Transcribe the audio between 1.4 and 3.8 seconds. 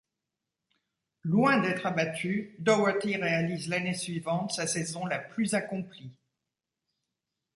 d’être abattu, Daugherty réalise